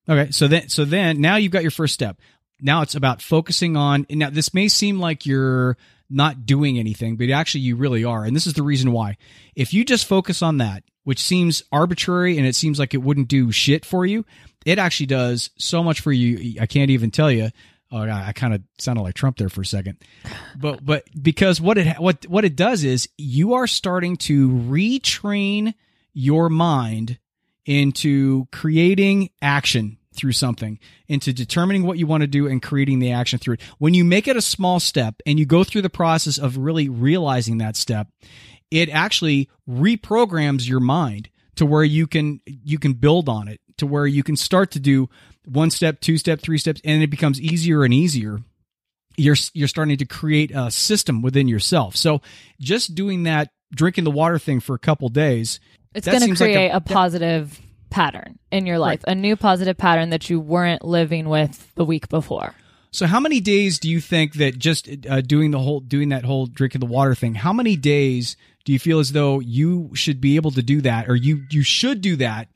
[0.10, 2.18] Okay, so then so then now you've got your first step.
[2.62, 4.06] Now it's about focusing on.
[4.10, 5.78] and Now this may seem like you're
[6.10, 9.18] not doing anything, but actually you really are, and this is the reason why.
[9.56, 13.28] If you just focus on that, which seems arbitrary and it seems like it wouldn't
[13.28, 14.26] do shit for you,
[14.66, 16.60] it actually does so much for you.
[16.60, 17.50] I can't even tell you.
[17.90, 19.98] Oh, I kind of sounded like Trump there for a second,
[20.58, 25.74] but but because what it what what it does is you are starting to retrain
[26.14, 27.18] your mind
[27.66, 33.12] into creating action through something, into determining what you want to do and creating the
[33.12, 33.62] action through it.
[33.78, 36.90] When you make it a small step and you go through the process of really
[36.90, 38.08] realizing that step,
[38.72, 43.88] it actually reprograms your mind to where you can you can build on it to
[43.88, 45.10] where you can start to do
[45.46, 48.40] one step, two step, three steps and it becomes easier and easier
[49.18, 51.96] you're you're starting to create a system within yourself.
[51.96, 52.22] So
[52.60, 55.60] just doing that drinking the water thing for a couple days
[55.94, 59.78] It's going to seems like create a, positive pattern in your life, a new positive
[59.78, 62.54] pattern that you weren't living with the week before.
[62.92, 66.24] So how many days do you think that just uh, doing the whole doing that
[66.24, 67.36] whole drinking the water thing?
[67.36, 71.10] How many days do you feel as though you should be able to do that,
[71.10, 72.48] or you you should do that,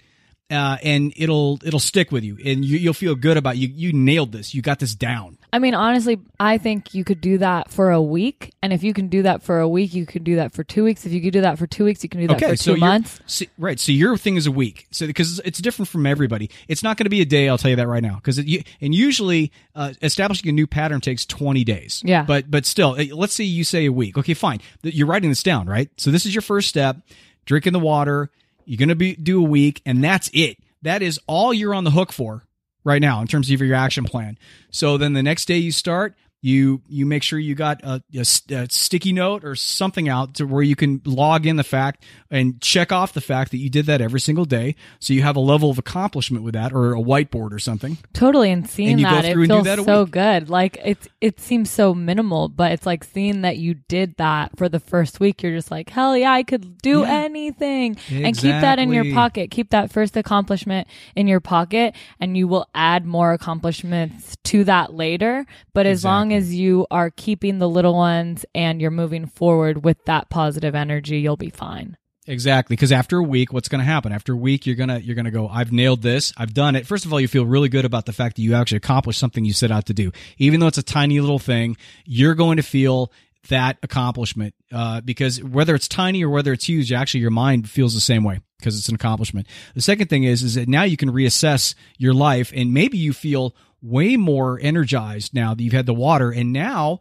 [0.50, 3.68] uh, and it'll it'll stick with you, and you, you'll feel good about you.
[3.68, 4.54] You nailed this.
[4.54, 5.38] You got this down.
[5.54, 8.54] I mean, honestly, I think you could do that for a week.
[8.64, 10.86] And if you can do that for a week, you can do that for two
[10.86, 11.06] weeks.
[11.06, 12.72] If you could do that for two weeks, you can do that for two so
[12.72, 13.20] you're- months.
[13.26, 13.78] so- right.
[13.80, 14.88] So your thing is a week.
[14.92, 17.50] So because it's different from everybody, it's not going to be a day.
[17.50, 18.16] I'll tell you that right now.
[18.16, 22.02] Because and usually uh, establishing a new pattern takes twenty days.
[22.06, 22.24] Yeah.
[22.24, 24.18] But but still, uh, let's say you say a week.
[24.18, 24.62] Okay, fine.
[24.84, 25.90] You're writing this down, right?
[25.98, 26.98] So this is your first step.
[27.46, 28.32] Drinking the water.
[28.66, 30.58] You're going to be do a week, and that's it.
[30.84, 32.44] That is all you're on the hook for
[32.84, 34.38] right now in terms of your action plan.
[34.72, 39.14] So then the next day you start, you you make sure you got a sticky
[39.14, 43.14] note or something out to where you can log in the fact and check off
[43.14, 44.76] the fact that you did that every single day.
[45.00, 47.98] So you have a level of accomplishment with that, or a whiteboard or something.
[48.14, 50.12] Totally, and seeing And that it through and do feels that so week.
[50.14, 50.50] good.
[50.50, 54.68] Like it's it seems so minimal, but it's like seeing that you did that for
[54.68, 55.44] the first week.
[55.44, 57.12] You're just like, hell yeah, I could do Yeah.
[57.24, 59.52] anything, and keep that in your pocket.
[59.52, 64.94] Keep that first accomplishment in your pocket, and you will add more accomplishments to that
[64.94, 65.46] later.
[65.74, 70.04] But as long As you are keeping the little ones and you're moving forward with
[70.06, 71.98] that positive energy, you'll be fine.
[72.28, 74.12] Exactly, because after a week, what's going to happen?
[74.12, 75.48] After a week, you're gonna you're gonna go.
[75.48, 76.32] I've nailed this.
[76.38, 76.86] I've done it.
[76.86, 79.44] First of all, you feel really good about the fact that you actually accomplished something
[79.44, 81.78] you set out to do, even though it's a tiny little thing.
[82.06, 83.12] You're going to feel
[83.50, 87.96] that accomplishment uh, because whether it's tiny or whether it's huge, actually your mind feels
[87.96, 89.48] the same way because it's an accomplishment.
[89.74, 93.14] The second thing is is that now you can reassess your life and maybe you
[93.14, 97.00] feel way more energized now that you've had the water and now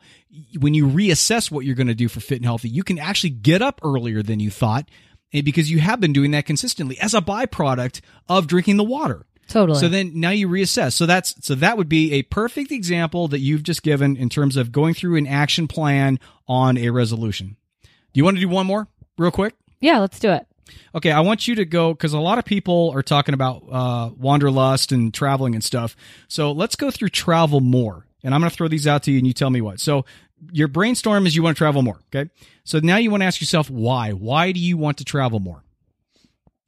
[0.58, 3.30] when you reassess what you're going to do for fit and healthy you can actually
[3.30, 4.88] get up earlier than you thought
[5.34, 9.26] eh, because you have been doing that consistently as a byproduct of drinking the water
[9.50, 9.80] Totally.
[9.80, 10.92] so then now you reassess.
[10.92, 14.56] So that's so that would be a perfect example that you've just given in terms
[14.56, 17.56] of going through an action plan on a resolution.
[17.82, 17.88] Do
[18.18, 18.86] you want to do one more
[19.18, 19.54] real quick?
[19.80, 20.46] yeah, let's do it.
[20.94, 24.10] Okay, I want you to go because a lot of people are talking about uh,
[24.16, 25.96] wanderlust and traveling and stuff.
[26.28, 29.18] So let's go through travel more, and I'm going to throw these out to you,
[29.18, 29.80] and you tell me what.
[29.80, 30.04] So
[30.52, 32.00] your brainstorm is you want to travel more.
[32.14, 32.30] Okay,
[32.64, 34.12] so now you want to ask yourself why.
[34.12, 35.62] Why do you want to travel more?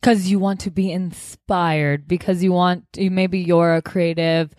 [0.03, 4.53] because you want to be inspired because you want to, maybe you're a creative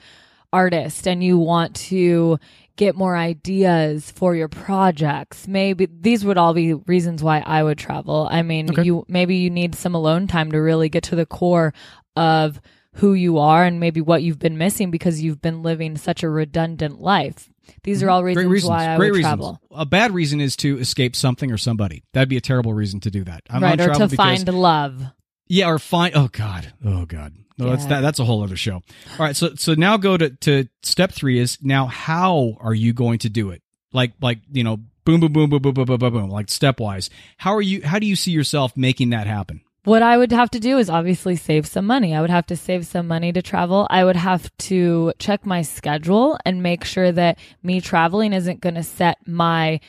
[0.54, 2.40] artist and you want to
[2.76, 7.78] get more ideas for your projects maybe these would all be reasons why i would
[7.78, 8.84] travel i mean Okay.
[8.84, 11.74] you maybe you need some alone time to really get to the core
[12.16, 12.60] of
[12.98, 16.30] who you are and maybe what you've been missing because you've been living such a
[16.30, 17.50] redundant life
[17.84, 18.52] these are all reasons, Mm-hmm.
[18.54, 18.70] Reasons.
[18.70, 19.30] why i Great would reasons.
[19.32, 22.04] travel A bad reason is to escape something or somebody.
[22.14, 23.42] That'd be a terrible reason to do that.
[23.50, 25.02] I'm right or to because, find love
[25.48, 26.16] yeah, or find.
[26.16, 26.74] Oh God.
[26.84, 27.34] Oh God.
[27.58, 28.02] No, that's that.
[28.02, 28.76] That's a whole other show.
[28.76, 29.36] All right.
[29.36, 33.30] So so now go to to step three is now how are you going to
[33.30, 33.62] do it?
[33.92, 37.10] Like like you know boom boom boom boom boom boom boom boom boom like stepwise.
[37.38, 37.84] How are you?
[37.84, 39.62] How do you see yourself making that happen?
[39.86, 42.16] What I would have to do is obviously save some money.
[42.16, 43.86] I would have to save some money to travel.
[43.90, 48.76] I would have to check my schedule and make sure that me traveling isn't going
[48.76, 49.82] to set my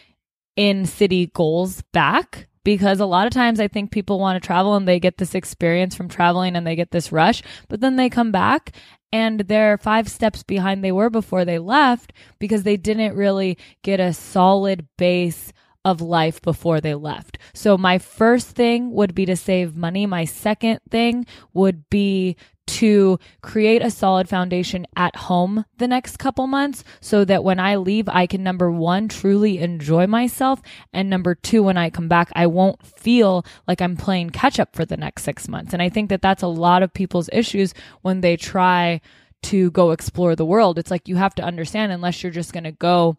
[0.57, 2.48] in city goals back.
[2.64, 5.35] Because a lot of times I think people want to travel and they get this
[5.35, 8.72] experience from traveling and they get this rush, but then they come back
[9.12, 14.00] and they're five steps behind they were before they left because they didn't really get
[14.00, 15.53] a solid base
[15.85, 17.38] of life before they left.
[17.53, 20.07] So my first thing would be to save money.
[20.07, 26.46] My second thing would be to create a solid foundation at home the next couple
[26.46, 30.61] months so that when I leave, I can number one, truly enjoy myself.
[30.93, 34.74] And number two, when I come back, I won't feel like I'm playing catch up
[34.74, 35.72] for the next six months.
[35.72, 39.01] And I think that that's a lot of people's issues when they try
[39.45, 40.78] to go explore the world.
[40.78, 43.18] It's like you have to understand, unless you're just going to go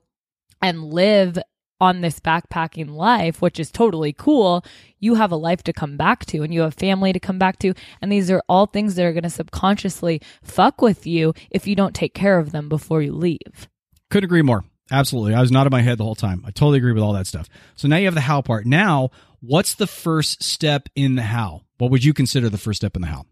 [0.61, 1.38] and live
[1.82, 4.63] on this backpacking life, which is totally cool,
[4.99, 7.59] you have a life to come back to and you have family to come back
[7.59, 7.73] to.
[8.01, 11.76] And these are all things that are going to subconsciously fuck with you if you
[11.76, 13.67] don't take care of them before you leave.
[14.09, 14.63] Couldn't agree more.
[14.91, 15.34] Absolutely.
[15.34, 16.43] I was nodding my head the whole time.
[16.45, 17.49] I totally agree with all that stuff.
[17.76, 18.65] So now you have the how part.
[18.65, 19.09] Now,
[19.41, 21.63] what's the first step in the how?
[21.78, 23.26] What would you consider the first step in the how?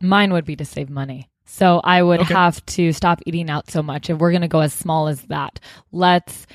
[0.00, 1.28] Mine would be to save money.
[1.44, 2.34] So I would Okay.
[2.34, 4.10] have to stop eating out so much.
[4.10, 5.60] If we're going to go as small as that,
[5.92, 6.46] let's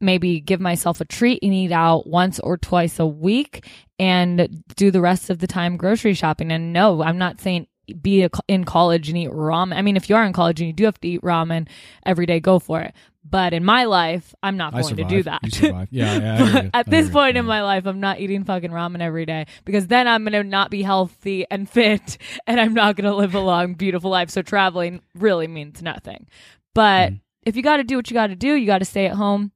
[0.00, 3.66] maybe give myself a treat and eat out once or twice a week
[3.98, 6.50] and do the rest of the time grocery shopping.
[6.50, 7.66] And no, I'm not saying
[8.00, 9.74] be a, in college and eat ramen.
[9.74, 11.68] I mean, if you are in college and you do have to eat ramen
[12.06, 12.94] every day, go for it.
[13.28, 15.40] But in my life, I'm not I going to do that.
[15.60, 16.34] Yeah, yeah.
[16.34, 16.70] I hear But you.
[16.72, 20.08] at this point in my life, I'm not eating fucking ramen every day because then
[20.08, 23.40] I'm going to not be healthy and fit and I'm not going to live a
[23.40, 24.30] long, beautiful life.
[24.30, 26.28] So traveling really means nothing.
[26.74, 27.20] But Mm.
[27.44, 29.16] if you got to do what you got to do, you got to stay at
[29.16, 29.52] home.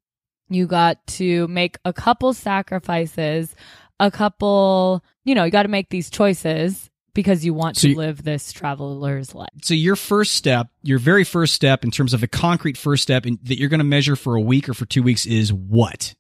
[0.49, 3.55] You got to make a couple sacrifices,
[3.99, 7.97] a couple, you know, you got to make these choices because you want So to
[7.97, 9.49] live this traveler's life.
[9.63, 13.25] so your first step, your very first step in terms of a concrete first step
[13.25, 16.15] in, that you're going to measure for a week or for two weeks is what?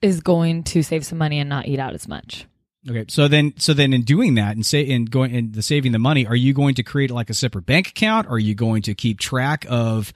[0.00, 2.46] Is going to save some money and not eat out as much.
[2.88, 5.90] Okay, so then, so then, in doing that and say, in going and the saving
[5.90, 8.28] the money, are you going to create like a separate bank account?
[8.28, 10.12] Are you going to keep track of?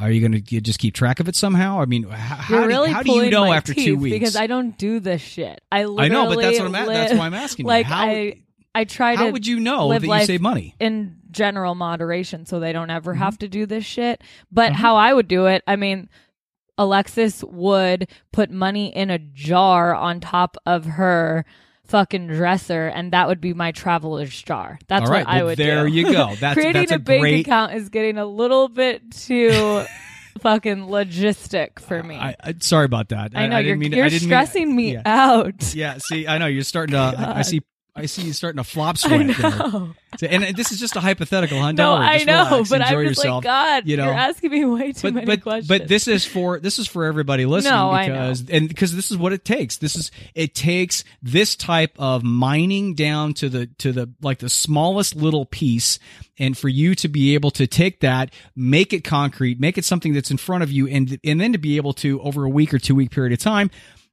[0.00, 1.80] Are you going to just keep track of it somehow?
[1.80, 4.14] I mean, how, You're do, really how do you know after two weeks?
[4.14, 5.60] Because I don't do this shit.
[5.70, 6.74] I I know, but that's what I'm.
[6.74, 7.66] At, that's why I'm asking.
[7.66, 7.68] you.
[7.68, 8.42] Like how, I,
[8.74, 9.18] I try to.
[9.18, 10.74] how would you know that you save money?
[10.80, 13.22] in general moderation, so they don't ever Mm-hmm.
[13.22, 14.22] have to do this shit.
[14.50, 16.08] But how I would do it, I mean,
[16.78, 21.44] Alexis would put money in a jar on top of her
[21.90, 24.78] fucking dresser, and that would be my traveler's jar.
[24.86, 25.92] That's right, what I well, would there do.
[25.92, 26.34] you go.
[26.40, 27.46] That's Creating that's a, a bank great.
[27.46, 29.84] account is getting a little bit too
[30.38, 32.16] fucking logistic for me.
[32.16, 33.32] I, I, sorry about that.
[33.34, 35.02] I know I you're, didn't mean, you're stressing mean, me yeah.
[35.04, 35.74] out.
[35.74, 37.14] Yeah, see, I know you're starting to.
[37.18, 37.60] I see.
[38.02, 39.26] I see you starting to flop I sweat.
[39.36, 39.50] there.
[39.50, 39.94] know.
[40.18, 41.72] So- And this is just a hypothetical, huh?
[41.72, 43.36] No, I just know, relax, but I'm just yourself.
[43.36, 44.08] like, God, you know.
[44.08, 45.68] are asking me way too but many but questions.
[45.68, 48.12] but this is for this is for everybody listening No, I know.
[48.14, 49.76] because and because this is what it takes.
[49.76, 54.50] This is it takes this type of mining down to the to the like the
[54.50, 55.98] smallest little piece
[56.38, 60.12] and for you to be able to take that, make it concrete, make it something
[60.12, 62.74] that's in front of you and and then to be able to over a week
[62.74, 63.70] or two week period of time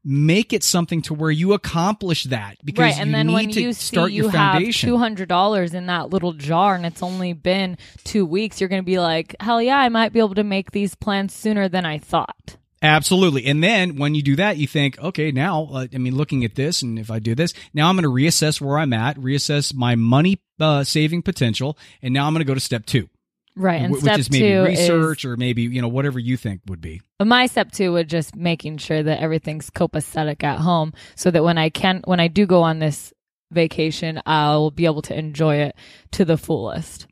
[0.09, 3.49] make it something to where you accomplish that because right, and you then need when
[3.49, 4.87] to you start see your you have foundation.
[4.89, 8.81] two hundred dollars in that little jar and it's only been two weeks, you're going
[8.81, 11.85] to be like, hell yeah, I might be able to make these plans sooner than
[11.85, 12.55] I thought.
[12.81, 13.45] Absolutely.
[13.47, 16.53] And then when you do that, you think, okay, now, uh, I mean, looking at
[16.55, 19.73] this, and if I do this, now I'm going to reassess where I'm at, reassess
[19.73, 23.09] my money uh, saving potential, and now I'm going to go to step two,
[23.57, 26.37] Right, and wh- step which is maybe two research or maybe you know whatever you
[26.37, 27.01] think would be.
[27.19, 31.43] is my step two would just making sure that everything's copacetic at home, so that
[31.43, 33.13] when I can, when I do go on this
[33.51, 35.75] vacation, I'll be able to enjoy it
[36.11, 37.07] to the fullest.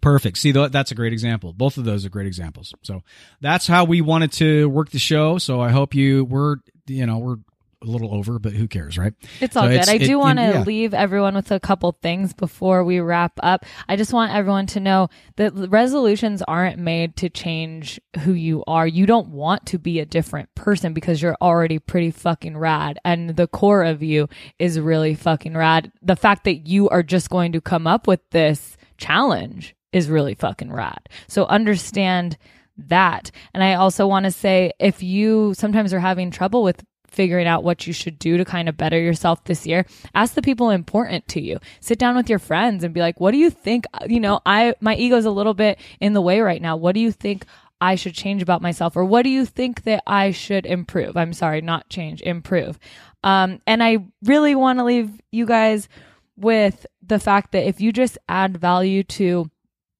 [0.00, 0.38] Perfect.
[0.38, 1.52] See, that's a great example.
[1.52, 2.72] Both of those are great examples.
[2.82, 3.02] So
[3.40, 5.38] that's how we wanted to work the show.
[5.38, 6.56] So I hope you we're
[6.86, 7.36] you know we're
[7.82, 9.14] a little over, but who cares, right?
[9.40, 9.80] It's all So good.
[9.80, 10.62] it's- I do want to yeah.
[10.64, 13.64] leave everyone with a couple things before we wrap up.
[13.88, 18.86] I just want everyone to know that resolutions aren't made to change who you are.
[18.86, 23.30] You don't want to be a different person because you're already pretty fucking rad and
[23.30, 24.28] the core of you
[24.58, 25.90] is really fucking rad.
[26.02, 30.34] The fact that you are just going to come up with this challenge is really
[30.34, 31.08] fucking rad.
[31.28, 32.36] So understand
[32.76, 33.30] that.
[33.54, 37.64] And I also want to say if you sometimes are having trouble with figuring out
[37.64, 41.26] what you should do to kind of better yourself this year, ask the people important
[41.28, 41.58] to you.
[41.80, 44.74] Sit down with your friends and be like, "What do you think, you know, I
[44.80, 46.76] my ego's a little bit in the way right now.
[46.76, 47.44] What do you think
[47.80, 51.32] I should change about myself or what do you think that I should improve?" I'm
[51.32, 52.78] sorry, not change, improve.
[53.22, 55.88] Um and I really want to leave you guys
[56.36, 59.50] with the fact that if you just add value to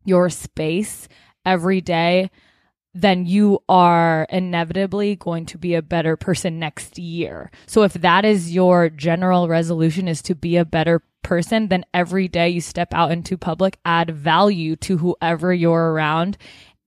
[0.05, 1.09] your space
[1.45, 2.31] every day,
[2.93, 7.51] then you are inevitably going to be a better person next year.
[7.66, 12.26] So if that is your general resolution is to be a better person, then every
[12.26, 16.36] day you step out into public, add value to whoever you're around.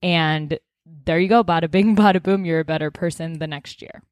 [0.02, 0.60] And
[1.06, 1.44] there you go.
[1.44, 2.46] Bada bing, bada boom.
[2.46, 4.04] You're a better person the next year.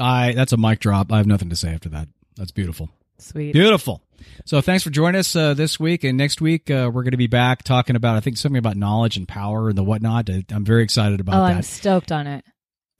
[0.00, 1.12] I that's a mic drop.
[1.12, 2.08] I have nothing to say after that.
[2.36, 2.88] That's beautiful.
[3.18, 3.52] Sweet.
[3.52, 4.02] Beautiful.
[4.44, 7.16] So thanks for joining us uh, this week, and next week uh, we're going to
[7.18, 10.28] be back talking about I think something about knowledge and power and the whatnot.
[10.28, 11.56] I'm very excited about oh, that.
[11.56, 12.44] I'm stoked on it.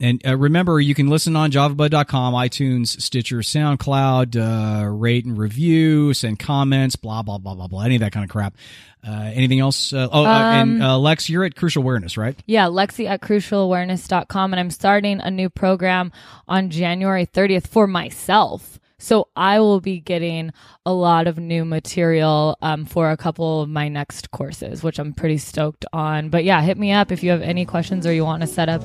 [0.01, 6.15] And uh, remember, you can listen on javabud.com, iTunes, Stitcher, SoundCloud, uh, rate and review,
[6.15, 8.55] send comments, blah, blah, blah, blah, blah, any of that kind of crap.
[9.07, 9.93] Uh, anything else?
[9.93, 12.37] Uh, oh, and Um, uh, Lex, you're at Crucial Awareness, right?
[12.47, 14.53] Yeah, Lexi at crucialawareness.com.
[14.53, 16.13] And I'm starting a new program
[16.47, 18.79] on January 30th for myself.
[18.99, 20.53] So I will be getting
[20.85, 25.13] a lot of new material um, for a couple of my next courses, which I'm
[25.13, 26.31] pretty stoked on.
[26.31, 28.69] But yeah, hit me up if you have any questions or you want to set
[28.69, 28.83] up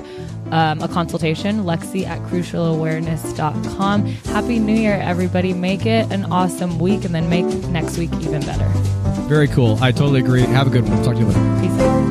[0.51, 1.64] um, a consultation.
[1.64, 4.05] Lexi at crucialawareness.com.
[4.05, 5.53] Happy New Year, everybody.
[5.53, 8.70] Make it an awesome week and then make next week even better.
[9.28, 9.78] Very cool.
[9.82, 10.41] I totally agree.
[10.41, 11.01] Have a good one.
[11.03, 11.61] Talk to you later.
[11.61, 12.03] Peace out.